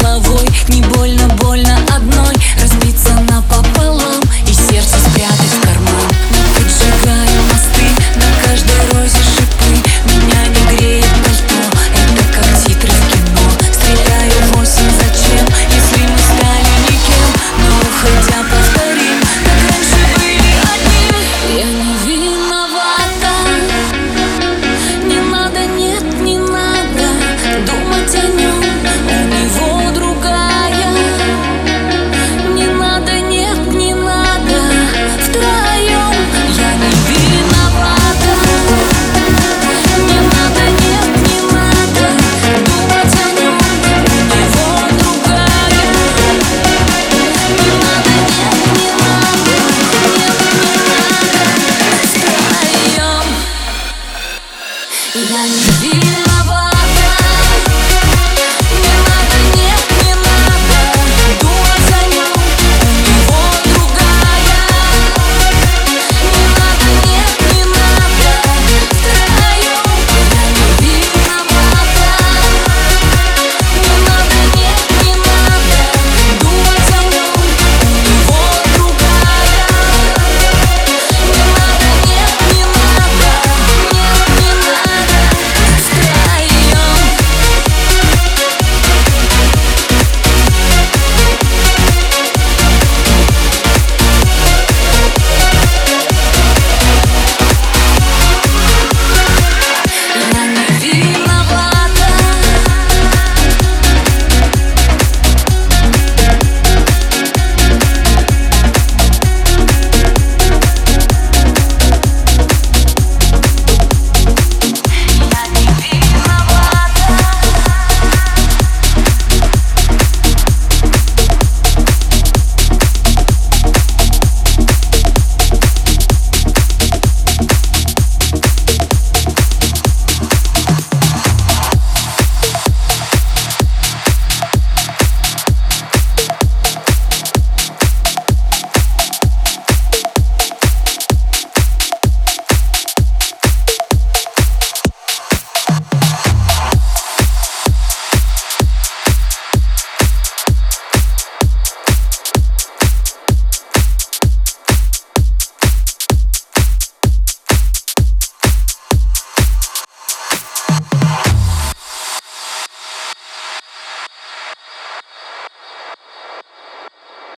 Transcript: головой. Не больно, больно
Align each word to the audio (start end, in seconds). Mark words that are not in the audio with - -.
головой. 0.00 0.48
Не 0.68 0.82
больно, 0.82 1.26
больно 1.36 1.79